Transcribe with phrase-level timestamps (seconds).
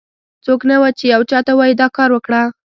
[0.45, 2.41] څوک نه و، چې یو چا ته ووایي دا کار وکړه.